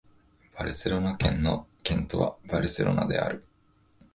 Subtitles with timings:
[0.57, 3.43] バルセロナ県の県都はバルセロナである